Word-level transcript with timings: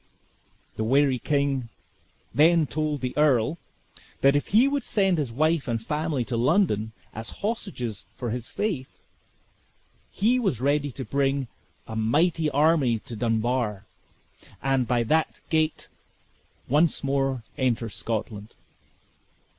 The 0.77 0.83
wary 0.83 1.19
king 1.19 1.69
then 2.33 2.65
told 2.65 3.01
the 3.01 3.15
earl, 3.15 3.59
that 4.21 4.35
if 4.35 4.47
he 4.47 4.67
would 4.67 4.81
send 4.81 5.19
his 5.19 5.31
wife 5.31 5.67
and 5.67 5.79
family 5.79 6.25
to 6.25 6.35
London, 6.35 6.91
as 7.13 7.29
hostages 7.45 8.05
for 8.15 8.31
his 8.31 8.47
faith, 8.47 8.97
he 10.09 10.39
was 10.39 10.59
ready 10.59 10.91
to 10.91 11.05
bring 11.05 11.49
a 11.85 11.95
mighty 11.95 12.49
army 12.49 12.97
to 12.97 13.15
Dunbar; 13.15 13.85
and, 14.59 14.87
by 14.87 15.03
that 15.03 15.39
gate, 15.51 15.87
once 16.67 17.03
more 17.03 17.43
enter 17.55 17.87
Scotland. 17.87 18.55